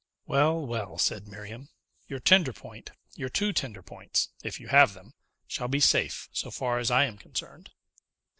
[0.25, 1.69] "Well, well," said Miriam,
[2.07, 5.13] "your tender point your two tender points, if you have them
[5.47, 7.69] shall be safe, so far as I am concerned.